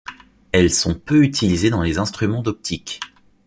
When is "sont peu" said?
0.73-1.23